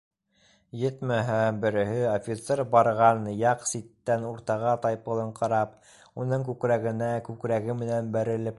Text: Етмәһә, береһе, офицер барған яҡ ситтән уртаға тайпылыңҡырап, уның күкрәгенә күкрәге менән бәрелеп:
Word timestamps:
Етмәһә, 0.83 1.35
береһе, 1.65 1.97
офицер 2.11 2.63
барған 2.71 3.21
яҡ 3.41 3.67
ситтән 3.73 4.25
уртаға 4.31 4.73
тайпылыңҡырап, 4.87 5.77
уның 6.25 6.47
күкрәгенә 6.49 7.11
күкрәге 7.31 7.81
менән 7.85 8.13
бәрелеп: 8.17 8.49